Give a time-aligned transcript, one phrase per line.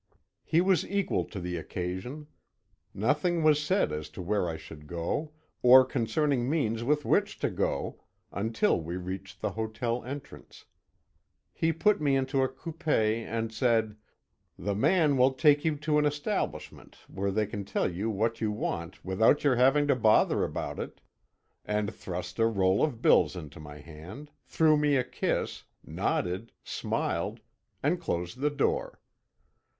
[0.43, 2.25] He was equal to the occasion.
[2.91, 7.51] Nothing was said as to where I should go, or concerning means with which to
[7.51, 8.01] go,
[8.31, 10.65] until we reached the hotel entrance.
[11.53, 13.95] He put me into a coupé, and said:
[14.57, 18.51] "The man will take you to an establishment where they can tell you what you
[18.51, 20.99] want without your having to bother about it,"
[21.63, 27.39] and thrust a roll of bills into my hand, threw me a kiss, nodded, smiled,
[27.83, 28.99] and closed the door.